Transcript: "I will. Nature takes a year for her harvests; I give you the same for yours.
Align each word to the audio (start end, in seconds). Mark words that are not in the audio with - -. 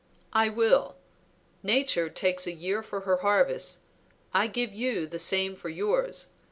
"I 0.33 0.49
will. 0.49 0.95
Nature 1.61 2.09
takes 2.09 2.47
a 2.47 2.51
year 2.51 2.81
for 2.81 3.01
her 3.01 3.17
harvests; 3.17 3.81
I 4.33 4.47
give 4.47 4.73
you 4.73 5.05
the 5.05 5.19
same 5.19 5.55
for 5.55 5.69
yours. 5.69 6.29